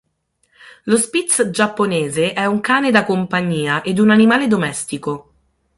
[0.85, 5.33] Lo Spitz giapponese è un cane da compagnia ed un animale domestico.